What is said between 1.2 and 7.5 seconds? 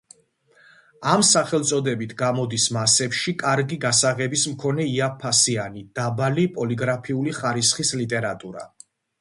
სახელწოდებით გამოდის მასებში კარგი გასაღების მქონე იაფფასიანი, დაბალი პოლიგრაფიული